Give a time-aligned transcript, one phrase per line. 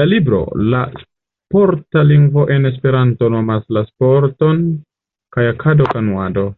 [0.00, 0.40] La libro
[0.74, 4.64] "La sporta lingvo en Esperanto" nomas la sporton
[5.40, 6.50] kajakado-kanuado.